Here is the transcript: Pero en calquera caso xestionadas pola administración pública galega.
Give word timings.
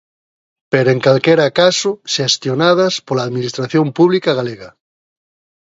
Pero 0.71 0.87
en 0.95 0.99
calquera 1.07 1.47
caso 1.61 1.89
xestionadas 2.15 2.93
pola 3.07 3.25
administración 3.27 3.85
pública 3.97 4.31
galega. 4.39 4.69